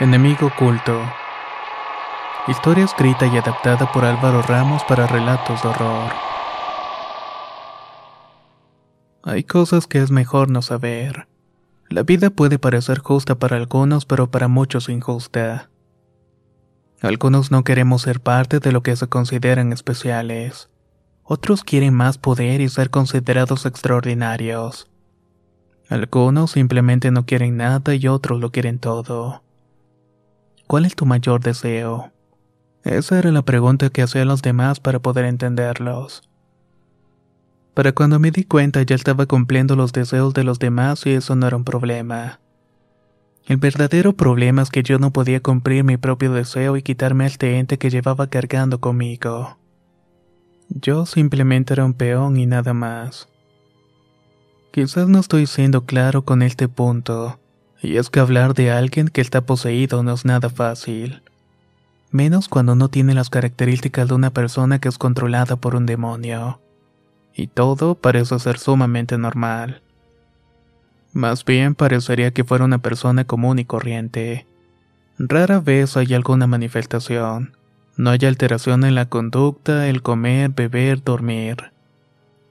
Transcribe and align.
Enemigo 0.00 0.46
oculto. 0.46 0.96
Historia 2.46 2.84
escrita 2.84 3.26
y 3.26 3.36
adaptada 3.36 3.90
por 3.90 4.04
Álvaro 4.04 4.42
Ramos 4.42 4.84
para 4.84 5.08
relatos 5.08 5.60
de 5.60 5.68
horror. 5.70 6.12
Hay 9.24 9.42
cosas 9.42 9.88
que 9.88 9.98
es 9.98 10.12
mejor 10.12 10.50
no 10.50 10.62
saber. 10.62 11.26
La 11.88 12.04
vida 12.04 12.30
puede 12.30 12.60
parecer 12.60 13.00
justa 13.00 13.40
para 13.40 13.56
algunos, 13.56 14.04
pero 14.04 14.30
para 14.30 14.46
muchos 14.46 14.88
injusta. 14.88 15.68
Algunos 17.02 17.50
no 17.50 17.64
queremos 17.64 18.02
ser 18.02 18.20
parte 18.20 18.60
de 18.60 18.70
lo 18.70 18.84
que 18.84 18.94
se 18.94 19.08
consideran 19.08 19.72
especiales. 19.72 20.68
Otros 21.24 21.64
quieren 21.64 21.92
más 21.92 22.18
poder 22.18 22.60
y 22.60 22.68
ser 22.68 22.90
considerados 22.90 23.66
extraordinarios. 23.66 24.88
Algunos 25.88 26.52
simplemente 26.52 27.10
no 27.10 27.26
quieren 27.26 27.56
nada 27.56 27.96
y 27.96 28.06
otros 28.06 28.38
lo 28.38 28.52
quieren 28.52 28.78
todo. 28.78 29.42
¿Cuál 30.68 30.84
es 30.84 30.94
tu 30.94 31.06
mayor 31.06 31.40
deseo? 31.40 32.12
Esa 32.84 33.18
era 33.18 33.32
la 33.32 33.40
pregunta 33.40 33.88
que 33.88 34.02
hacía 34.02 34.26
los 34.26 34.42
demás 34.42 34.80
para 34.80 34.98
poder 34.98 35.24
entenderlos. 35.24 36.28
Para 37.72 37.92
cuando 37.92 38.18
me 38.18 38.30
di 38.30 38.44
cuenta 38.44 38.82
ya 38.82 38.94
estaba 38.94 39.24
cumpliendo 39.24 39.76
los 39.76 39.92
deseos 39.94 40.34
de 40.34 40.44
los 40.44 40.58
demás 40.58 41.06
y 41.06 41.12
eso 41.12 41.34
no 41.36 41.46
era 41.46 41.56
un 41.56 41.64
problema. 41.64 42.40
El 43.46 43.56
verdadero 43.56 44.12
problema 44.12 44.60
es 44.60 44.68
que 44.68 44.82
yo 44.82 44.98
no 44.98 45.10
podía 45.10 45.40
cumplir 45.40 45.84
mi 45.84 45.96
propio 45.96 46.32
deseo 46.32 46.76
y 46.76 46.82
quitarme 46.82 47.24
al 47.24 47.30
este 47.30 47.58
ente 47.58 47.78
que 47.78 47.88
llevaba 47.88 48.26
cargando 48.26 48.78
conmigo. 48.78 49.56
Yo 50.68 51.06
simplemente 51.06 51.72
era 51.72 51.86
un 51.86 51.94
peón 51.94 52.36
y 52.36 52.44
nada 52.44 52.74
más. 52.74 53.26
Quizás 54.70 55.08
no 55.08 55.20
estoy 55.20 55.46
siendo 55.46 55.86
claro 55.86 56.26
con 56.26 56.42
este 56.42 56.68
punto, 56.68 57.40
y 57.82 57.96
es 57.96 58.10
que 58.10 58.20
hablar 58.20 58.54
de 58.54 58.70
alguien 58.70 59.08
que 59.08 59.20
está 59.20 59.42
poseído 59.42 60.02
no 60.02 60.12
es 60.12 60.24
nada 60.24 60.50
fácil. 60.50 61.22
Menos 62.10 62.48
cuando 62.48 62.74
no 62.74 62.88
tiene 62.88 63.14
las 63.14 63.30
características 63.30 64.08
de 64.08 64.14
una 64.14 64.30
persona 64.30 64.78
que 64.80 64.88
es 64.88 64.98
controlada 64.98 65.56
por 65.56 65.74
un 65.76 65.86
demonio. 65.86 66.60
Y 67.34 67.46
todo 67.48 67.94
parece 67.94 68.38
ser 68.38 68.58
sumamente 68.58 69.18
normal. 69.18 69.82
Más 71.12 71.44
bien 71.44 71.74
parecería 71.74 72.32
que 72.32 72.44
fuera 72.44 72.64
una 72.64 72.78
persona 72.78 73.24
común 73.24 73.58
y 73.58 73.64
corriente. 73.64 74.46
Rara 75.18 75.60
vez 75.60 75.96
hay 75.96 76.14
alguna 76.14 76.46
manifestación. 76.46 77.56
No 77.96 78.10
hay 78.10 78.20
alteración 78.24 78.84
en 78.84 78.94
la 78.94 79.08
conducta, 79.08 79.88
el 79.88 80.02
comer, 80.02 80.50
beber, 80.50 81.02
dormir. 81.02 81.72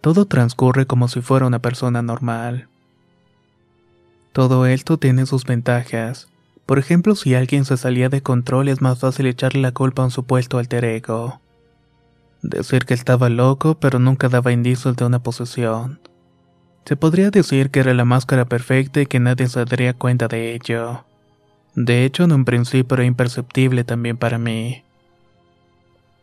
Todo 0.01 0.25
transcurre 0.25 0.85
como 0.85 1.07
si 1.07 1.21
fuera 1.21 1.47
una 1.47 1.59
persona 1.59 2.01
normal. 2.01 2.67
Todo 4.37 4.67
esto 4.67 4.99
tiene 4.99 5.25
sus 5.25 5.45
ventajas. 5.45 6.27
Por 6.67 6.77
ejemplo, 6.77 7.15
si 7.15 7.33
alguien 7.33 7.65
se 7.65 7.75
salía 7.75 8.07
de 8.07 8.21
control 8.21 8.67
es 8.67 8.81
más 8.81 8.99
fácil 8.99 9.25
echarle 9.25 9.63
la 9.63 9.71
culpa 9.71 10.03
a 10.03 10.05
un 10.05 10.11
supuesto 10.11 10.59
alter 10.59 10.85
ego. 10.85 11.41
Decir 12.43 12.85
que 12.85 12.93
estaba 12.93 13.29
loco 13.29 13.79
pero 13.79 13.97
nunca 13.97 14.29
daba 14.29 14.51
indicios 14.51 14.95
de 14.95 15.05
una 15.05 15.23
posesión. 15.23 15.99
Se 16.85 16.95
podría 16.95 17.31
decir 17.31 17.71
que 17.71 17.79
era 17.79 17.95
la 17.95 18.05
máscara 18.05 18.45
perfecta 18.45 19.01
y 19.01 19.07
que 19.07 19.19
nadie 19.19 19.47
se 19.47 19.65
daría 19.65 19.95
cuenta 19.95 20.27
de 20.27 20.53
ello. 20.53 21.03
De 21.73 22.05
hecho, 22.05 22.25
en 22.25 22.31
un 22.31 22.45
principio 22.45 22.93
era 22.93 23.05
imperceptible 23.05 23.85
también 23.85 24.17
para 24.17 24.37
mí. 24.37 24.83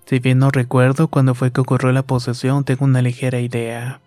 Si 0.07 0.21
bien 0.21 0.39
no 0.39 0.53
recuerdo 0.53 1.09
cuándo 1.09 1.35
fue 1.35 1.51
que 1.51 1.63
ocurrió 1.63 1.91
la 1.91 2.05
posesión, 2.05 2.63
tengo 2.63 2.85
una 2.85 3.03
ligera 3.03 3.41
idea. 3.41 3.99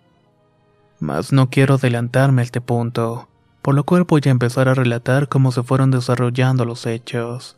Mas 0.98 1.30
no 1.30 1.50
quiero 1.50 1.74
adelantarme 1.74 2.40
a 2.40 2.44
este 2.46 2.62
punto, 2.62 3.27
por 3.62 3.74
lo 3.74 3.84
cual 3.84 4.04
voy 4.04 4.22
a 4.24 4.30
empezar 4.30 4.68
a 4.68 4.74
relatar 4.74 5.28
cómo 5.28 5.52
se 5.52 5.62
fueron 5.62 5.90
desarrollando 5.90 6.64
los 6.64 6.86
hechos. 6.86 7.56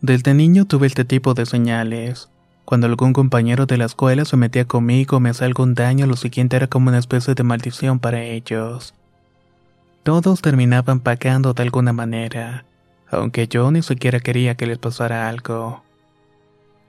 Desde 0.00 0.34
niño 0.34 0.64
tuve 0.64 0.86
este 0.86 1.04
tipo 1.04 1.34
de 1.34 1.44
señales. 1.44 2.28
Cuando 2.64 2.86
algún 2.86 3.12
compañero 3.12 3.66
de 3.66 3.78
la 3.78 3.86
escuela 3.86 4.24
se 4.24 4.36
metía 4.36 4.66
conmigo 4.66 5.16
o 5.16 5.20
me 5.20 5.30
hacía 5.30 5.46
algún 5.46 5.74
daño, 5.74 6.06
lo 6.06 6.16
siguiente 6.16 6.56
era 6.56 6.66
como 6.66 6.88
una 6.90 6.98
especie 6.98 7.34
de 7.34 7.42
maldición 7.42 7.98
para 7.98 8.22
ellos. 8.22 8.94
Todos 10.02 10.40
terminaban 10.40 11.00
pagando 11.00 11.52
de 11.52 11.62
alguna 11.62 11.92
manera, 11.92 12.64
aunque 13.10 13.48
yo 13.48 13.70
ni 13.70 13.82
siquiera 13.82 14.20
quería 14.20 14.54
que 14.54 14.66
les 14.66 14.78
pasara 14.78 15.28
algo. 15.28 15.82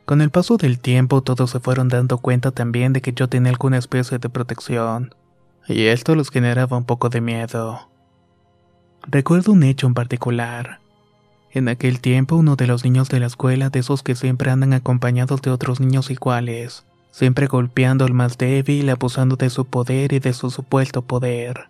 Con 0.06 0.22
el 0.22 0.30
paso 0.30 0.58
del 0.58 0.80
tiempo 0.80 1.22
todos 1.22 1.52
se 1.52 1.60
fueron 1.60 1.88
dando 1.88 2.18
cuenta 2.18 2.52
también 2.52 2.94
de 2.94 3.02
que 3.02 3.14
yo 3.14 3.28
tenía 3.28 3.52
alguna 3.52 3.78
especie 3.78 4.20
de 4.20 4.30
protección, 4.30 5.14
y 5.70 5.86
esto 5.86 6.16
los 6.16 6.32
generaba 6.32 6.78
un 6.78 6.84
poco 6.84 7.10
de 7.10 7.22
miedo. 7.22 7.88
Recuerdo 9.04 9.52
un 9.52 9.64
hecho 9.64 9.86
en 9.86 9.94
particular. 9.94 10.80
En 11.52 11.68
aquel 11.68 12.00
tiempo 12.00 12.36
uno 12.36 12.56
de 12.56 12.68
los 12.68 12.84
niños 12.84 13.10
de 13.10 13.20
la 13.20 13.28
escuela, 13.28 13.70
de 13.70 13.80
esos 13.80 14.02
que 14.02 14.16
siempre 14.16 14.50
andan 14.50 14.74
acompañados 14.74 15.42
de 15.44 15.52
otros 15.52 15.80
niños 15.80 16.10
iguales, 16.10 16.86
siempre 17.12 17.48
golpeando 17.48 18.04
al 18.04 18.14
más 18.14 18.38
débil, 18.38 18.90
abusando 18.90 19.36
de 19.36 19.50
su 19.52 19.66
poder 19.66 20.14
y 20.14 20.20
de 20.20 20.34
su 20.34 20.50
supuesto 20.50 21.04
poder. 21.04 21.70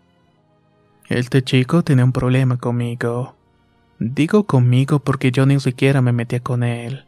Este 1.09 1.43
chico 1.43 1.83
tenía 1.83 2.05
un 2.05 2.13
problema 2.13 2.57
conmigo. 2.57 3.35
Digo 3.99 4.45
conmigo 4.45 4.99
porque 4.99 5.31
yo 5.31 5.45
ni 5.45 5.59
siquiera 5.59 6.01
me 6.01 6.13
metía 6.13 6.39
con 6.39 6.63
él. 6.63 7.03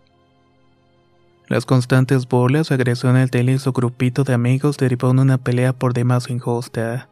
Las 1.51 1.66
constantes 1.66 2.29
burlas, 2.29 2.72
agresiones 2.72 3.29
de 3.29 3.41
él 3.41 3.50
y 3.50 3.59
su 3.59 3.73
grupito 3.73 4.23
de 4.23 4.34
amigos 4.34 4.78
derivó 4.78 5.12
en 5.12 5.19
una 5.19 5.38
pelea 5.38 5.73
por 5.73 5.94
demás 5.94 6.29
injusta. 6.29 7.09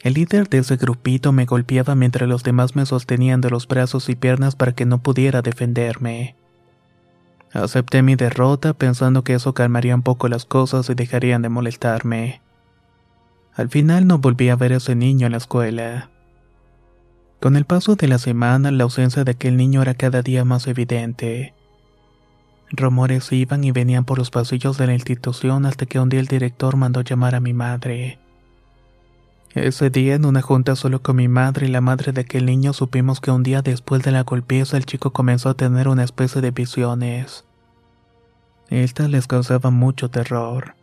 El 0.00 0.14
líder 0.14 0.48
de 0.48 0.56
ese 0.56 0.76
grupito 0.76 1.32
me 1.32 1.44
golpeaba 1.44 1.94
mientras 1.94 2.30
los 2.30 2.42
demás 2.42 2.74
me 2.76 2.86
sostenían 2.86 3.42
de 3.42 3.50
los 3.50 3.68
brazos 3.68 4.08
y 4.08 4.14
piernas 4.14 4.56
para 4.56 4.72
que 4.72 4.86
no 4.86 5.02
pudiera 5.02 5.42
defenderme. 5.42 6.34
Acepté 7.52 8.02
mi 8.02 8.16
derrota 8.16 8.72
pensando 8.72 9.22
que 9.22 9.34
eso 9.34 9.52
calmaría 9.52 9.94
un 9.94 10.02
poco 10.02 10.28
las 10.28 10.46
cosas 10.46 10.88
y 10.88 10.94
dejarían 10.94 11.42
de 11.42 11.50
molestarme. 11.50 12.40
Al 13.52 13.68
final 13.68 14.06
no 14.06 14.16
volví 14.16 14.48
a 14.48 14.56
ver 14.56 14.72
a 14.72 14.76
ese 14.76 14.94
niño 14.94 15.26
en 15.26 15.32
la 15.32 15.38
escuela. 15.38 16.08
Con 17.38 17.56
el 17.56 17.66
paso 17.66 17.96
de 17.96 18.08
la 18.08 18.16
semana, 18.16 18.70
la 18.70 18.84
ausencia 18.84 19.24
de 19.24 19.32
aquel 19.32 19.58
niño 19.58 19.82
era 19.82 19.92
cada 19.92 20.22
día 20.22 20.46
más 20.46 20.66
evidente. 20.68 21.55
Rumores 22.70 23.32
iban 23.32 23.62
y 23.64 23.70
venían 23.70 24.04
por 24.04 24.18
los 24.18 24.30
pasillos 24.30 24.76
de 24.76 24.86
la 24.86 24.94
institución 24.94 25.66
hasta 25.66 25.86
que 25.86 26.00
un 26.00 26.08
día 26.08 26.20
el 26.20 26.26
director 26.26 26.76
mandó 26.76 27.02
llamar 27.02 27.34
a 27.34 27.40
mi 27.40 27.52
madre. 27.52 28.18
Ese 29.54 29.88
día 29.88 30.16
en 30.16 30.26
una 30.26 30.42
junta 30.42 30.76
solo 30.76 31.00
con 31.00 31.16
mi 31.16 31.28
madre 31.28 31.66
y 31.66 31.70
la 31.70 31.80
madre 31.80 32.12
de 32.12 32.22
aquel 32.22 32.44
niño 32.44 32.72
supimos 32.72 33.20
que 33.20 33.30
un 33.30 33.42
día 33.42 33.62
después 33.62 34.02
de 34.02 34.10
la 34.10 34.22
golpiza 34.22 34.76
el 34.76 34.84
chico 34.84 35.12
comenzó 35.12 35.48
a 35.48 35.54
tener 35.54 35.88
una 35.88 36.04
especie 36.04 36.42
de 36.42 36.50
visiones. 36.50 37.46
Estas 38.68 39.08
les 39.10 39.26
causaba 39.26 39.70
mucho 39.70 40.10
terror. 40.10 40.74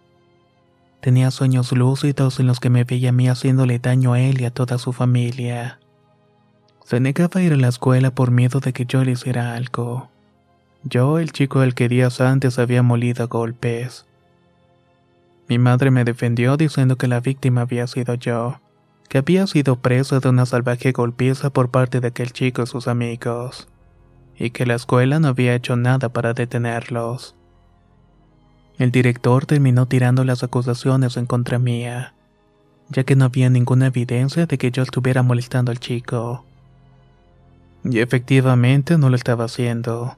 Tenía 1.01 1.31
sueños 1.31 1.73
lúcidos 1.73 2.39
en 2.39 2.47
los 2.47 2.61
que 2.61 2.69
me 2.69 2.85
veía 2.85 3.09
a 3.09 3.11
mí 3.11 3.27
haciéndole 3.27 3.77
daño 3.77 4.13
a 4.13 4.21
él 4.21 4.39
y 4.39 4.45
a 4.45 4.51
toda 4.51 4.77
su 4.77 4.93
familia. 4.93 5.79
Se 6.85 6.99
negaba 7.01 7.41
a 7.41 7.43
ir 7.43 7.53
a 7.53 7.57
la 7.57 7.67
escuela 7.67 8.15
por 8.15 8.31
miedo 8.31 8.61
de 8.61 8.71
que 8.71 8.85
yo 8.85 9.03
le 9.03 9.11
hiciera 9.11 9.53
algo. 9.53 10.12
Yo, 10.85 11.17
el 11.17 11.31
chico 11.31 11.61
al 11.61 11.75
que 11.75 11.87
días 11.87 12.19
antes 12.19 12.59
había 12.59 12.83
molido 12.83 13.23
a 13.23 13.27
golpes. 13.27 14.05
Mi 15.47 15.57
madre 15.57 15.91
me 15.91 16.03
defendió 16.03 16.57
diciendo 16.57 16.97
que 16.97 17.07
la 17.07 17.21
víctima 17.21 17.61
había 17.61 17.87
sido 17.87 18.15
yo, 18.15 18.59
que 19.07 19.19
había 19.19 19.47
sido 19.47 19.77
presa 19.77 20.19
de 20.19 20.29
una 20.29 20.45
salvaje 20.45 20.91
golpiza 20.91 21.51
por 21.51 21.69
parte 21.69 22.01
de 22.01 22.09
aquel 22.09 22.33
chico 22.33 22.63
y 22.63 22.67
sus 22.67 22.87
amigos, 22.87 23.69
y 24.37 24.49
que 24.49 24.65
la 24.65 24.75
escuela 24.75 25.19
no 25.19 25.29
había 25.29 25.55
hecho 25.55 25.77
nada 25.77 26.09
para 26.09 26.33
detenerlos. 26.33 27.35
El 28.77 28.91
director 28.91 29.45
terminó 29.45 29.85
tirando 29.85 30.25
las 30.25 30.43
acusaciones 30.43 31.15
en 31.15 31.27
contra 31.27 31.59
mía, 31.59 32.13
ya 32.89 33.03
que 33.03 33.15
no 33.15 33.25
había 33.25 33.49
ninguna 33.49 33.87
evidencia 33.87 34.47
de 34.47 34.57
que 34.57 34.71
yo 34.71 34.83
estuviera 34.83 35.23
molestando 35.23 35.71
al 35.71 35.79
chico. 35.79 36.43
Y 37.85 37.99
efectivamente 37.99 38.97
no 38.97 39.09
lo 39.09 39.15
estaba 39.15 39.45
haciendo. 39.45 40.17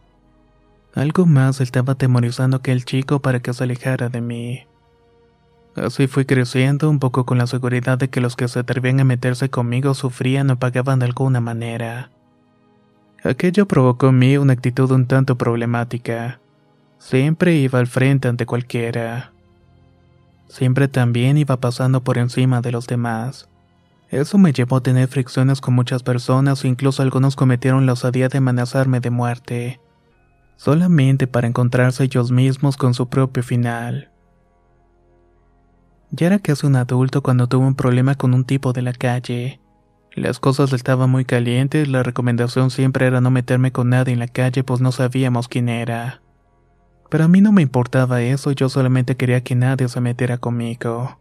Algo 0.96 1.26
más 1.26 1.60
estaba 1.60 1.94
atemorizando 1.94 2.56
a 2.56 2.60
aquel 2.60 2.86
chico 2.86 3.22
para 3.22 3.42
que 3.42 3.54
se 3.54 3.66
alejara 3.66 4.08
de 4.08 4.22
mí. 4.22 4.66
Así 5.76 6.08
fui 6.08 6.24
creciendo 6.24 6.90
un 6.90 7.00
poco 7.00 7.26
con 7.26 7.38
la 7.38 7.48
seguridad 7.48 7.98
de 7.98 8.10
que 8.10 8.22
los 8.22 8.38
que 8.38 8.48
se 8.48 8.60
atrevían 8.60 9.02
a 9.02 9.04
meterse 9.04 9.50
conmigo 9.50 9.94
sufrían 9.94 10.50
o 10.50 10.58
pagaban 10.58 11.00
de 11.00 11.06
alguna 11.06 11.42
manera. 11.42 12.12
Aquello 13.26 13.68
provocó 13.68 14.10
en 14.10 14.20
mí 14.20 14.38
una 14.38 14.54
actitud 14.54 14.90
un 14.92 15.06
tanto 15.06 15.38
problemática. 15.38 16.40
Siempre 16.98 17.56
iba 17.56 17.80
al 17.80 17.88
frente 17.88 18.30
ante 18.30 18.46
cualquiera. 18.46 19.34
Siempre 20.48 20.88
también 20.88 21.38
iba 21.38 21.58
pasando 21.58 22.04
por 22.06 22.18
encima 22.18 22.62
de 22.62 22.72
los 22.72 22.88
demás. 22.88 23.50
Eso 24.10 24.38
me 24.38 24.54
llevó 24.54 24.78
a 24.78 24.84
tener 24.84 25.10
fricciones 25.10 25.60
con 25.60 25.74
muchas 25.74 26.04
personas 26.04 26.64
e 26.64 26.70
incluso 26.70 27.02
algunos 27.02 27.36
cometieron 27.36 27.86
la 27.86 27.94
osadía 27.94 28.30
de 28.30 28.38
amenazarme 28.38 29.02
de 29.02 29.10
muerte, 29.10 29.80
solamente 30.58 31.28
para 31.28 31.48
encontrarse 31.48 32.04
ellos 32.04 32.32
mismos 32.32 32.78
con 32.78 32.94
su 32.94 33.08
propio 33.08 33.44
final. 33.44 34.12
Ya 36.12 36.28
era 36.28 36.40
casi 36.40 36.66
un 36.66 36.76
adulto 36.76 37.22
cuando 37.22 37.48
tuve 37.48 37.66
un 37.66 37.76
problema 37.76 38.16
con 38.16 38.34
un 38.34 38.46
tipo 38.46 38.74
de 38.74 38.82
la 38.82 38.94
calle. 38.94 39.60
Las 40.14 40.40
cosas 40.40 40.72
estaban 40.72 41.10
muy 41.10 41.26
calientes, 41.26 41.90
la 41.90 42.04
recomendación 42.04 42.72
siempre 42.72 43.06
era 43.06 43.20
no 43.20 43.32
meterme 43.32 43.72
con 43.72 43.90
nadie 43.90 44.14
en 44.14 44.20
la 44.20 44.28
calle 44.28 44.64
pues 44.64 44.80
no 44.80 44.94
sabíamos 44.94 45.50
quién 45.50 45.68
era. 45.68 46.22
Pero 47.10 47.26
a 47.26 47.28
mí 47.28 47.42
no 47.42 47.52
me 47.52 47.62
importaba 47.62 48.22
eso, 48.22 48.52
yo 48.52 48.70
solamente 48.70 49.18
quería 49.18 49.44
que 49.44 49.56
nadie 49.56 49.90
se 49.90 50.00
metiera 50.00 50.38
conmigo. 50.38 51.20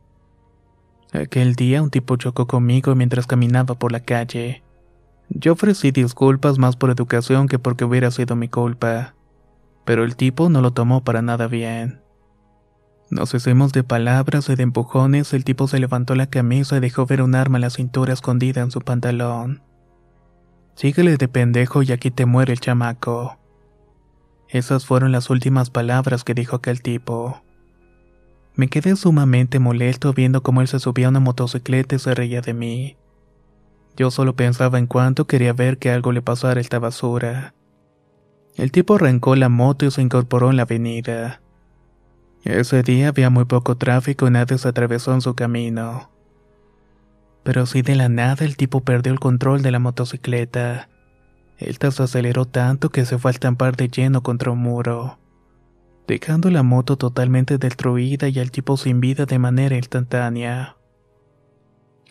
Aquel 1.13 1.55
día 1.55 1.83
un 1.83 1.91
tipo 1.91 2.17
chocó 2.17 2.47
conmigo 2.47 2.95
mientras 2.95 3.27
caminaba 3.27 3.75
por 3.75 3.93
la 3.93 4.01
calle. 4.01 4.63
Yo 5.29 5.53
ofrecí 5.53 5.91
disculpas 5.91 6.59
más 6.59 6.77
por 6.77 6.91
educación 6.91 7.49
que 7.49 7.59
porque 7.59 7.85
hubiera 7.85 8.11
sido 8.11 8.37
mi 8.37 8.49
culpa. 8.49 9.15
Pero 9.85 10.05
el 10.05 10.17
tipo 10.17 10.49
no 10.49 10.61
lo 10.61 10.73
tomó 10.73 11.05
para 11.05 11.23
nada 11.23 11.47
bien. 11.47 12.01
Nos 13.11 13.35
hicimos 13.35 13.73
de 13.73 13.85
palabras 13.85 14.49
y 14.49 14.55
de 14.55 14.63
empujones, 14.63 15.33
el 15.35 15.45
tipo 15.45 15.69
se 15.69 15.79
levantó 15.79 16.15
la 16.15 16.27
camisa 16.27 16.77
y 16.77 16.81
dejó 16.81 17.07
ver 17.07 17.23
un 17.23 17.35
arma 17.35 17.59
en 17.59 17.63
la 17.63 17.71
cintura 17.71 18.13
escondida 18.13 18.63
en 18.63 18.71
su 18.71 18.81
pantalón. 18.81 19.63
Síguele 20.75 21.17
de 21.17 21.29
pendejo 21.29 21.83
y 21.83 21.93
aquí 21.93 22.11
te 22.11 22.27
muere 22.27 22.53
el 22.53 22.61
chamaco. 22.61 23.39
Esas 24.49 24.87
fueron 24.87 25.13
las 25.13 25.31
últimas 25.31 25.71
palabras 25.71 26.25
que 26.25 26.35
dijo 26.35 26.57
aquel 26.57 26.83
tipo. 26.83 27.43
Me 28.57 28.69
quedé 28.69 28.97
sumamente 28.97 29.59
molesto 29.59 30.13
viendo 30.13 30.43
cómo 30.43 30.61
él 30.61 30.69
se 30.69 30.81
subía 30.81 31.07
a 31.07 31.11
una 31.11 31.21
motocicleta 31.21 31.97
y 31.97 31.99
se 31.99 32.15
reía 32.15 32.41
de 32.41 32.55
mí. 32.55 32.97
Yo 33.97 34.11
solo 34.11 34.35
pensaba 34.35 34.79
en 34.79 34.87
cuánto 34.87 35.27
quería 35.27 35.53
ver 35.53 35.79
que 35.79 35.91
algo 35.91 36.13
le 36.13 36.23
pasara 36.23 36.59
a 36.59 36.61
esta 36.61 36.79
basura. 36.79 37.55
El 38.57 38.71
tipo 38.71 38.95
arrancó 38.95 39.35
la 39.35 39.49
moto 39.49 39.85
y 39.85 39.91
se 39.91 40.03
incorporó 40.03 40.51
en 40.51 40.57
la 40.57 40.63
avenida. 40.63 41.41
Ese 42.45 42.83
día 42.83 43.09
había 43.09 43.31
muy 43.31 43.47
poco 43.47 43.77
tráfico 43.77 44.27
y 44.27 44.31
nadie 44.31 44.59
se 44.59 44.69
atravesó 44.69 45.13
en 45.15 45.23
su 45.23 45.35
camino. 45.35 46.11
Pero 47.43 47.63
así 47.63 47.83
de 47.83 47.95
la 47.95 48.09
nada 48.09 48.45
el 48.45 48.57
tipo 48.57 48.81
perdió 48.81 49.13
el 49.13 49.19
control 49.19 49.63
de 49.63 49.71
la 49.71 49.79
motocicleta. 49.79 50.89
El 51.59 51.77
se 51.77 52.03
aceleró 52.03 52.45
tanto 52.45 52.91
que 52.91 53.05
se 53.05 53.19
fue 53.19 53.31
a 53.31 53.33
estampar 53.33 53.77
de 53.77 53.89
lleno 53.89 54.23
contra 54.23 54.51
un 54.51 54.59
muro, 54.59 55.19
dejando 56.07 56.51
la 56.51 56.63
moto 56.63 56.97
totalmente 56.97 57.59
destruida 57.59 58.29
y 58.29 58.39
al 58.39 58.51
tipo 58.51 58.77
sin 58.77 59.01
vida 59.01 59.25
de 59.25 59.39
manera 59.39 59.77
instantánea. 59.77 60.77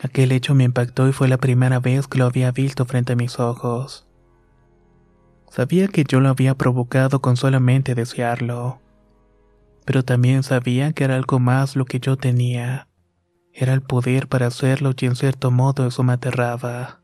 Aquel 0.01 0.31
hecho 0.31 0.56
me 0.56 0.63
impactó 0.63 1.07
y 1.07 1.13
fue 1.13 1.28
la 1.28 1.38
primera 1.38 1.80
vez 1.80 2.07
que 2.07 2.18
lo 2.18 2.25
había 2.25 2.51
visto 2.51 2.86
frente 2.86 3.13
a 3.13 3.16
mis 3.16 3.39
ojos. 3.39 4.07
Sabía 5.53 5.88
que 5.88 6.03
yo 6.03 6.19
lo 6.19 6.29
había 6.29 6.55
provocado 6.55 7.21
con 7.21 7.38
solamente 7.38 7.95
desearlo 7.95 8.83
pero 9.85 10.03
también 10.03 10.44
sabía 10.44 10.94
que 10.94 11.03
era 11.03 11.15
algo 11.15 11.39
más 11.39 11.75
lo 11.75 11.85
que 11.85 12.00
yo 12.00 12.17
tenía. 12.17 12.88
Era 13.53 13.73
el 13.73 13.81
poder 13.81 14.27
para 14.27 14.47
hacerlo 14.47 14.94
y 14.97 15.05
en 15.05 15.15
cierto 15.15 15.51
modo 15.51 15.88
eso 15.88 16.03
me 16.03 16.13
aterraba. 16.13 17.01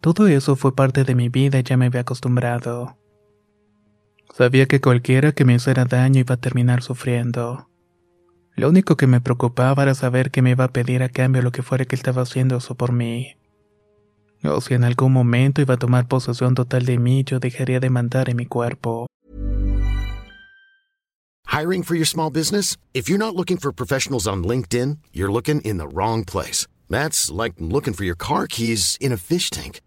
Todo 0.00 0.26
eso 0.26 0.56
fue 0.56 0.74
parte 0.74 1.04
de 1.04 1.14
mi 1.14 1.28
vida 1.28 1.58
y 1.58 1.62
ya 1.62 1.76
me 1.76 1.86
había 1.86 2.02
acostumbrado. 2.02 2.98
Sabía 4.32 4.66
que 4.66 4.80
cualquiera 4.80 5.32
que 5.32 5.44
me 5.44 5.54
hiciera 5.54 5.84
daño 5.84 6.20
iba 6.20 6.34
a 6.34 6.40
terminar 6.40 6.82
sufriendo. 6.82 7.68
Lo 8.56 8.68
único 8.68 8.96
que 8.96 9.06
me 9.06 9.20
preocupaba 9.20 9.82
era 9.82 9.94
saber 9.94 10.30
que 10.30 10.42
me 10.42 10.50
iba 10.50 10.64
a 10.64 10.72
pedir 10.72 11.02
a 11.02 11.08
cambio 11.08 11.42
lo 11.42 11.52
que 11.52 11.62
fuera 11.62 11.84
que 11.84 11.96
estaba 11.96 12.22
haciendo 12.22 12.56
eso 12.56 12.76
por 12.76 12.92
mí. 12.92 13.36
O 14.44 14.60
si 14.60 14.74
en 14.74 14.84
algún 14.84 15.12
momento 15.12 15.62
iba 15.62 15.74
a 15.74 15.78
tomar 15.78 16.06
posesión 16.06 16.54
total 16.54 16.84
de 16.84 16.98
mí, 16.98 17.24
yo 17.24 17.40
dejaría 17.40 17.80
de 17.80 17.88
mandar 17.88 18.28
en 18.28 18.36
mi 18.36 18.46
cuerpo. 18.46 19.06
Hiring 21.46 21.82
for 21.82 21.94
your 21.94 22.06
small 22.06 22.30
business? 22.30 22.76
If 22.92 23.08
you're 23.08 23.18
not 23.18 23.34
looking 23.34 23.58
for 23.58 23.72
professionals 23.72 24.26
on 24.26 24.42
LinkedIn, 24.44 24.98
you're 25.12 25.32
looking 25.32 25.60
in 25.60 25.78
the 25.78 25.86
wrong 25.86 26.24
place. 26.24 26.66
That's 26.90 27.30
like 27.30 27.54
looking 27.58 27.94
for 27.94 28.04
your 28.04 28.16
car 28.16 28.46
keys 28.46 28.98
in 29.00 29.12
a 29.12 29.16
fish 29.16 29.50
tank. 29.50 29.80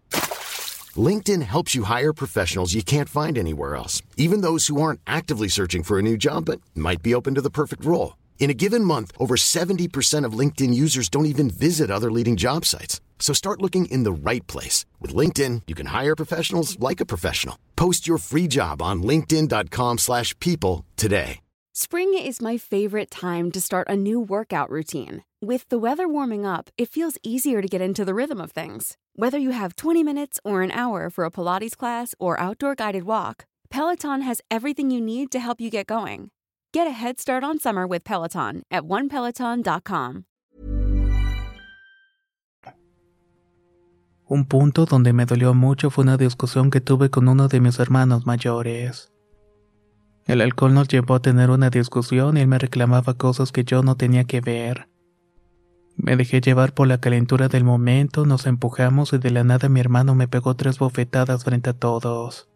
LinkedIn 0.96 1.42
helps 1.42 1.74
you 1.74 1.84
hire 1.84 2.12
professionals 2.12 2.74
you 2.74 2.82
can't 2.82 3.08
find 3.08 3.36
anywhere 3.36 3.76
else, 3.76 4.02
even 4.16 4.40
those 4.40 4.68
who 4.68 4.80
aren't 4.80 5.00
actively 5.06 5.48
searching 5.48 5.82
for 5.82 5.98
a 5.98 6.02
new 6.02 6.16
job 6.16 6.46
but 6.46 6.60
might 6.74 7.02
be 7.02 7.14
open 7.14 7.34
to 7.34 7.42
the 7.42 7.50
perfect 7.50 7.84
role. 7.84 8.16
In 8.38 8.50
a 8.50 8.54
given 8.54 8.82
month, 8.82 9.12
over 9.18 9.36
70% 9.36 10.24
of 10.24 10.32
LinkedIn 10.32 10.72
users 10.72 11.10
don't 11.10 11.26
even 11.26 11.50
visit 11.50 11.90
other 11.90 12.10
leading 12.10 12.36
job 12.36 12.64
sites. 12.64 13.00
So 13.18 13.34
start 13.34 13.60
looking 13.60 13.84
in 13.86 14.04
the 14.04 14.12
right 14.30 14.46
place. 14.46 14.86
With 15.00 15.14
LinkedIn, 15.14 15.62
you 15.66 15.74
can 15.74 15.86
hire 15.86 16.16
professionals 16.16 16.80
like 16.80 17.02
a 17.02 17.06
professional. 17.06 17.58
Post 17.76 18.08
your 18.08 18.16
free 18.16 18.46
job 18.48 18.80
on 18.80 19.02
linkedin.com 19.02 19.98
slash 19.98 20.34
people 20.40 20.86
today. 20.96 21.40
Spring 21.74 22.12
is 22.12 22.40
my 22.40 22.56
favorite 22.56 23.08
time 23.08 23.52
to 23.52 23.60
start 23.60 23.88
a 23.88 23.94
new 23.94 24.18
workout 24.18 24.68
routine. 24.68 25.22
With 25.40 25.68
the 25.68 25.78
weather 25.78 26.08
warming 26.08 26.44
up, 26.44 26.70
it 26.76 26.88
feels 26.88 27.18
easier 27.22 27.62
to 27.62 27.68
get 27.68 27.80
into 27.80 28.04
the 28.04 28.14
rhythm 28.14 28.40
of 28.40 28.50
things. 28.50 28.96
Whether 29.14 29.38
you 29.38 29.50
have 29.50 29.76
20 29.76 30.02
minutes 30.02 30.40
or 30.44 30.62
an 30.62 30.72
hour 30.72 31.08
for 31.08 31.24
a 31.24 31.30
Pilates 31.30 31.76
class 31.76 32.16
or 32.18 32.40
outdoor 32.40 32.74
guided 32.74 33.04
walk, 33.04 33.46
Peloton 33.70 34.22
has 34.22 34.40
everything 34.50 34.90
you 34.90 35.00
need 35.00 35.30
to 35.30 35.38
help 35.38 35.60
you 35.60 35.70
get 35.70 35.86
going. 35.86 36.30
Get 36.72 36.88
a 36.88 36.90
head 36.90 37.20
start 37.20 37.44
on 37.44 37.60
summer 37.60 37.86
with 37.86 38.02
Peloton 38.02 38.64
at 38.72 38.82
onepeloton.com. 38.82 40.24
Un 44.28 44.44
punto 44.44 44.84
donde 44.84 45.14
me 45.14 45.24
dolió 45.24 45.54
mucho 45.54 45.88
fue 45.88 46.04
una 46.04 46.18
discusión 46.18 46.70
que 46.70 46.82
tuve 46.82 47.08
con 47.08 47.28
uno 47.28 47.48
de 47.48 47.62
mis 47.62 47.78
hermanos 47.78 48.26
mayores. 48.26 49.10
El 50.26 50.42
alcohol 50.42 50.74
nos 50.74 50.86
llevó 50.88 51.14
a 51.14 51.22
tener 51.22 51.48
una 51.48 51.70
discusión 51.70 52.36
y 52.36 52.40
él 52.40 52.46
me 52.46 52.58
reclamaba 52.58 53.14
cosas 53.14 53.52
que 53.52 53.64
yo 53.64 53.82
no 53.82 53.96
tenía 53.96 54.24
que 54.24 54.42
ver. 54.42 54.90
Me 55.96 56.14
dejé 56.14 56.42
llevar 56.42 56.74
por 56.74 56.88
la 56.88 57.00
calentura 57.00 57.48
del 57.48 57.64
momento, 57.64 58.26
nos 58.26 58.44
empujamos 58.44 59.14
y 59.14 59.18
de 59.18 59.30
la 59.30 59.44
nada 59.44 59.70
mi 59.70 59.80
hermano 59.80 60.14
me 60.14 60.28
pegó 60.28 60.54
tres 60.54 60.78
bofetadas 60.78 61.44
frente 61.44 61.70
a 61.70 61.72
todos. 61.72 62.50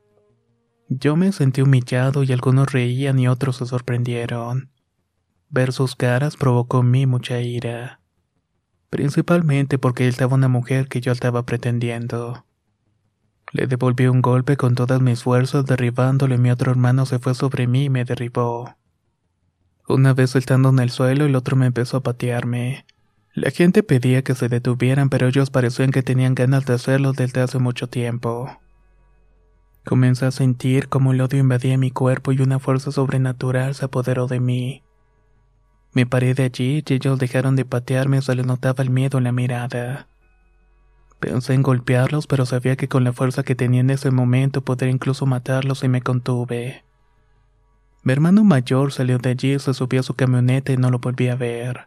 Yo 0.91 1.17
me 1.17 1.33
sentí 1.33 1.62
humillado 1.62 2.23
y 2.23 2.33
algunos 2.33 2.71
reían 2.71 3.19
y 3.19 3.29
otros 3.29 3.57
se 3.57 3.64
sorprendieron. 3.64 4.71
Ver 5.49 5.73
sus 5.73 5.97
caras 5.97 6.37
provocó 6.37 6.81
en 6.81 6.91
mí 6.91 7.07
mucha 7.07 7.41
ira. 7.41 8.01
Principalmente 8.93 9.79
porque 9.79 10.03
él 10.03 10.11
estaba 10.11 10.35
una 10.35 10.49
mujer 10.49 10.87
que 10.87 11.01
yo 11.01 11.13
estaba 11.13 11.47
pretendiendo. 11.47 12.45
Le 13.51 13.67
devolví 13.67 14.07
un 14.07 14.21
golpe 14.21 14.59
con 14.59 14.75
todas 14.75 15.01
mis 15.01 15.23
fuerzas 15.23 15.65
derribándole 15.65 16.37
mi 16.37 16.51
otro 16.51 16.71
hermano 16.71 17.07
se 17.07 17.19
fue 17.19 17.35
sobre 17.35 17.67
mí 17.67 17.85
y 17.85 17.89
me 17.89 18.05
derribó. 18.05 18.77
Una 19.89 20.13
vez 20.13 20.37
estando 20.37 20.69
en 20.69 20.79
el 20.79 20.91
suelo 20.91 21.25
el 21.25 21.37
otro 21.37 21.57
me 21.57 21.65
empezó 21.65 21.97
a 21.97 22.03
patearme. 22.03 22.85
La 23.33 23.51
gente 23.51 23.83
pedía 23.83 24.21
que 24.21 24.35
se 24.35 24.51
detuvieran 24.51 25.09
pero 25.09 25.27
ellos 25.27 25.49
parecían 25.49 25.91
que 25.91 26.03
tenían 26.03 26.35
ganas 26.35 26.67
de 26.67 26.75
hacerlo 26.75 27.15
desde 27.15 27.41
hace 27.41 27.59
mucho 27.59 27.87
tiempo. 27.87 28.61
Comencé 29.87 30.27
a 30.27 30.33
sentir 30.33 30.91
como 30.91 31.13
el 31.13 31.23
odio 31.23 31.39
invadía 31.39 31.79
mi 31.79 31.93
cuerpo 31.93 32.33
y 32.33 32.43
una 32.43 32.59
fuerza 32.59 32.93
sobrenatural 32.93 33.75
se 33.75 33.87
apoderó 33.87 34.27
de 34.27 34.41
mí. 34.41 34.83
Me 35.95 36.07
paré 36.07 36.35
de 36.35 36.45
allí 36.45 36.83
y 36.87 36.93
ellos 36.95 37.19
dejaron 37.19 37.55
de 37.57 37.65
patearme, 37.65 38.23
se 38.23 38.35
les 38.35 38.47
notaba 38.47 38.83
el 38.83 38.91
miedo 38.91 39.19
en 39.19 39.25
la 39.25 39.33
mirada. 39.33 40.09
Pensé 41.21 41.55
en 41.55 41.63
golpearlos, 41.63 42.27
pero 42.27 42.47
sabía 42.47 42.77
que 42.77 42.89
con 42.89 43.05
la 43.05 43.13
fuerza 43.13 43.43
que 43.43 43.55
tenía 43.55 43.81
en 43.81 43.91
ese 43.91 44.11
momento 44.11 44.63
podría 44.63 44.91
incluso 44.91 45.27
matarlos 45.27 45.85
y 45.85 45.89
me 45.89 46.03
contuve. 46.03 46.85
Mi 48.03 48.13
hermano 48.13 48.43
mayor 48.43 48.93
salió 48.93 49.19
de 49.19 49.31
allí, 49.31 49.59
se 49.59 49.75
subió 49.75 50.01
a 50.01 50.03
su 50.03 50.15
camioneta 50.15 50.73
y 50.73 50.77
no 50.77 50.91
lo 50.91 50.99
volví 50.99 51.29
a 51.29 51.37
ver. 51.37 51.87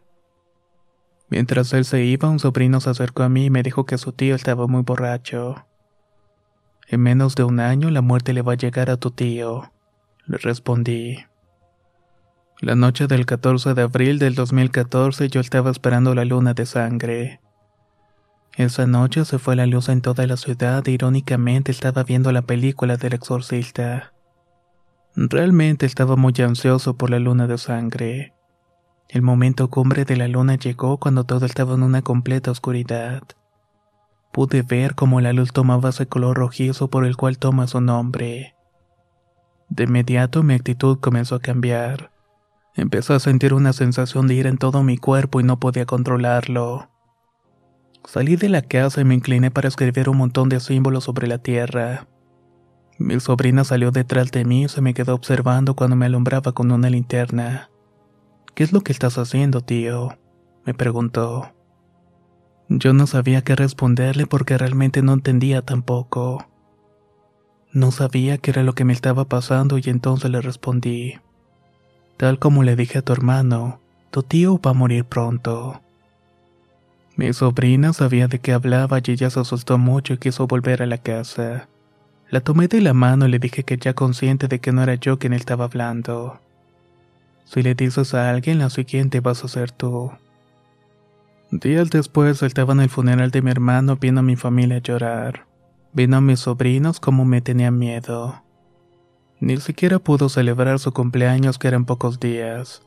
Mientras 1.30 1.74
él 1.74 1.84
se 1.84 2.04
iba, 2.04 2.30
un 2.30 2.40
sobrino 2.40 2.80
se 2.80 2.92
acercó 2.92 3.24
a 3.24 3.30
mí 3.30 3.46
y 3.46 3.50
me 3.50 3.64
dijo 3.64 3.86
que 3.86 3.98
su 3.98 4.12
tío 4.14 4.36
estaba 4.36 4.68
muy 4.68 4.84
borracho. 4.84 5.66
En 6.88 7.02
menos 7.02 7.36
de 7.36 7.44
un 7.44 7.60
año 7.60 7.90
la 7.90 8.02
muerte 8.02 8.32
le 8.32 8.44
va 8.44 8.54
a 8.54 8.58
llegar 8.58 8.92
a 8.92 8.98
tu 8.98 9.10
tío, 9.12 9.72
le 10.28 10.38
respondí. 10.38 11.18
La 12.62 12.74
noche 12.76 13.08
del 13.08 13.26
14 13.26 13.74
de 13.74 13.82
abril 13.82 14.18
del 14.18 14.34
2014 14.34 15.28
yo 15.28 15.42
estaba 15.42 15.72
esperando 15.72 16.16
la 16.16 16.24
luna 16.24 16.54
de 16.54 16.66
sangre. 16.66 17.42
Esa 18.56 18.88
noche 18.88 19.26
se 19.26 19.40
fue 19.40 19.58
la 19.58 19.66
luz 19.66 19.90
en 19.90 20.00
toda 20.00 20.26
la 20.26 20.38
ciudad 20.38 20.88
e 20.88 20.92
irónicamente 20.92 21.74
estaba 21.74 22.04
viendo 22.04 22.32
la 22.32 22.44
película 22.44 22.96
del 22.96 23.12
exorcista. 23.12 24.14
Realmente 25.18 25.86
estaba 25.86 26.16
muy 26.16 26.34
ansioso 26.40 26.96
por 26.96 27.10
la 27.10 27.20
luna 27.20 27.46
de 27.46 27.58
sangre. 27.58 28.34
El 29.10 29.22
momento 29.22 29.70
cumbre 29.70 30.06
de 30.06 30.16
la 30.16 30.30
luna 30.30 30.56
llegó 30.56 30.98
cuando 30.98 31.26
todo 31.26 31.46
estaba 31.46 31.74
en 31.74 31.84
una 31.84 32.04
completa 32.04 32.52
oscuridad. 32.52 33.24
Pude 34.32 34.62
ver 34.62 34.96
cómo 34.96 35.20
la 35.20 35.34
luz 35.34 35.52
tomaba 35.52 35.90
ese 35.90 36.08
color 36.08 36.38
rojizo 36.38 36.90
por 36.90 37.06
el 37.06 37.18
cual 37.18 37.38
toma 37.38 37.68
su 37.68 37.82
nombre. 37.82 38.56
De 39.68 39.84
inmediato 39.84 40.42
mi 40.42 40.54
actitud 40.54 41.00
comenzó 41.02 41.36
a 41.36 41.42
cambiar. 41.42 42.15
Empezó 42.76 43.14
a 43.14 43.20
sentir 43.20 43.54
una 43.54 43.72
sensación 43.72 44.28
de 44.28 44.34
ir 44.34 44.48
en 44.48 44.58
todo 44.58 44.84
mi 44.84 44.98
cuerpo 44.98 45.40
y 45.40 45.44
no 45.44 45.60
podía 45.60 45.86
controlarlo. 45.86 46.90
Salí 48.04 48.36
de 48.36 48.50
la 48.50 48.62
casa 48.62 49.02
y 49.02 49.06
me 49.06 49.16
incliné 49.16 49.50
para 49.50 49.70
escribir 49.70 50.10
un 50.10 50.18
montón 50.18 50.50
de 50.50 50.60
símbolos 50.60 51.06
sobre 51.06 51.28
la 51.28 51.38
tierra. 51.38 52.08
Mi 53.00 53.20
sobrina 53.20 53.64
salió 53.64 53.92
detrás 53.92 54.32
de 54.32 54.46
mí 54.46 54.64
y 54.64 54.70
se 54.70 54.82
me 54.82 54.94
quedó 54.94 55.16
observando 55.16 55.76
cuando 55.76 55.96
me 55.96 56.06
alumbraba 56.06 56.52
con 56.52 56.72
una 56.72 56.90
linterna. 56.90 57.70
¿Qué 58.54 58.64
es 58.64 58.74
lo 58.74 58.82
que 58.82 58.92
estás 58.92 59.18
haciendo, 59.18 59.62
tío? 59.62 60.18
me 60.66 60.74
preguntó. 60.74 61.52
Yo 62.68 62.94
no 62.94 63.08
sabía 63.08 63.42
qué 63.44 63.56
responderle 63.56 64.28
porque 64.28 64.58
realmente 64.58 65.02
no 65.02 65.14
entendía 65.14 65.62
tampoco. 65.62 66.46
No 67.72 67.92
sabía 67.92 68.38
qué 68.38 68.52
era 68.52 68.64
lo 68.64 68.74
que 68.74 68.86
me 68.86 68.94
estaba 68.94 69.26
pasando 69.26 69.78
y 69.78 69.84
entonces 69.86 70.32
le 70.32 70.42
respondí. 70.42 71.16
Tal 72.18 72.40
como 72.40 72.64
le 72.64 72.76
dije 72.76 73.00
a 73.00 73.02
tu 73.02 73.14
hermano, 73.14 73.80
tu 74.12 74.24
tío 74.24 74.60
va 74.60 74.72
a 74.72 74.74
morir 74.74 75.04
pronto. 75.04 75.82
Mi 77.18 77.34
sobrina 77.34 77.94
sabía 77.94 78.28
de 78.28 78.40
qué 78.40 78.54
hablaba 78.54 79.00
y 79.04 79.12
ella 79.12 79.30
se 79.30 79.40
asustó 79.40 79.78
mucho 79.78 80.14
y 80.14 80.18
quiso 80.18 80.48
volver 80.48 80.82
a 80.82 80.86
la 80.86 80.98
casa. 80.98 81.68
La 82.30 82.42
tomé 82.42 82.68
de 82.68 82.82
la 82.82 82.94
mano 82.94 83.26
y 83.26 83.32
le 83.32 83.40
dije 83.40 83.64
que 83.64 83.78
ya 83.78 83.94
consciente 83.94 84.48
de 84.48 84.60
que 84.60 84.72
no 84.72 84.84
era 84.84 84.96
yo 84.96 85.20
quien 85.20 85.34
estaba 85.34 85.66
hablando. 85.66 86.40
Si 87.46 87.62
le 87.62 87.76
dices 87.76 88.14
a 88.14 88.30
alguien, 88.30 88.60
la 88.60 88.70
siguiente 88.70 89.20
vas 89.20 89.44
a 89.44 89.48
ser 89.48 89.72
tú. 89.72 90.12
Días 91.52 91.90
después 91.90 92.42
estaba 92.44 92.74
en 92.74 92.82
el 92.82 92.90
funeral 92.90 93.32
de 93.32 93.42
mi 93.42 93.52
hermano 93.52 93.98
viendo 93.98 94.20
a 94.20 94.24
mi 94.24 94.36
familia 94.36 94.80
llorar. 94.80 95.46
Vino 95.94 96.18
a 96.18 96.22
mis 96.22 96.40
sobrinos 96.40 97.00
como 97.00 97.24
me 97.24 97.42
tenía 97.42 97.72
miedo. 97.72 98.45
Ni 99.40 99.58
siquiera 99.58 100.00
pudo 100.00 100.30
celebrar 100.30 100.80
su 100.80 100.92
cumpleaños 100.94 101.58
que 101.58 101.68
eran 101.68 101.86
pocos 101.86 102.20
días. 102.20 102.82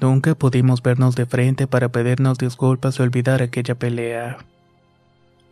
Nunca 0.00 0.34
pudimos 0.34 0.82
vernos 0.82 1.14
de 1.14 1.26
frente 1.26 1.66
para 1.66 1.90
pedirnos 1.90 2.38
disculpas 2.38 2.98
y 2.98 3.02
olvidar 3.02 3.42
aquella 3.42 3.74
pelea. 3.74 4.38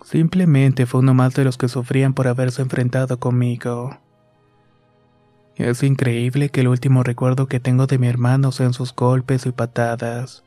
Simplemente 0.04 0.86
fue 0.86 1.00
uno 1.00 1.14
más 1.14 1.34
de 1.34 1.44
los 1.44 1.58
que 1.58 1.68
sufrían 1.68 2.14
por 2.14 2.26
haberse 2.26 2.62
enfrentado 2.62 3.18
conmigo. 3.18 3.98
Es 5.56 5.82
increíble 5.82 6.48
que 6.48 6.62
el 6.62 6.68
último 6.68 7.02
recuerdo 7.02 7.46
que 7.46 7.60
tengo 7.60 7.86
de 7.86 7.98
mi 7.98 8.08
hermano 8.08 8.50
sean 8.50 8.72
sus 8.72 8.94
golpes 8.94 9.44
y 9.44 9.52
patadas, 9.52 10.42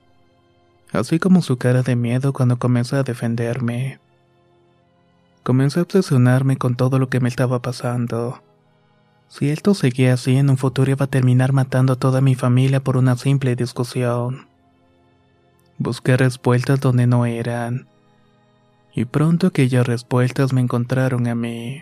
así 0.92 1.20
como 1.20 1.42
su 1.42 1.58
cara 1.58 1.84
de 1.84 1.96
miedo 1.96 2.34
cuando 2.34 2.58
comenzó 2.58 2.96
a 2.96 3.04
defenderme. 3.04 4.00
Comencé 5.44 5.80
a 5.80 5.84
obsesionarme 5.84 6.58
con 6.58 6.76
todo 6.76 6.98
lo 6.98 7.10
que 7.10 7.20
me 7.20 7.30
estaba 7.30 7.62
pasando. 7.62 8.42
Si 9.34 9.50
esto 9.50 9.74
seguía 9.74 10.14
así, 10.14 10.38
en 10.38 10.52
un 10.52 10.58
futuro 10.58 10.92
iba 10.92 11.06
a 11.06 11.10
terminar 11.10 11.54
matando 11.54 11.94
a 11.94 11.96
toda 11.96 12.22
mi 12.22 12.36
familia 12.36 12.84
por 12.84 12.98
una 12.98 13.18
simple 13.18 13.56
discusión. 13.56 14.46
Busqué 15.80 16.18
respuestas 16.18 16.80
donde 16.80 17.08
no 17.08 17.26
eran. 17.26 17.88
Y 18.94 19.06
pronto 19.06 19.48
aquellas 19.48 19.88
respuestas 19.88 20.54
me 20.54 20.62
encontraron 20.62 21.26
a 21.26 21.34
mí. 21.34 21.82